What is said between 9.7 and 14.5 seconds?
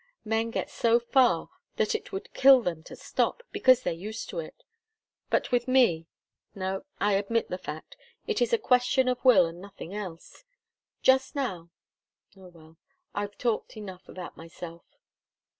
else. Just now oh, well, I've talked enough about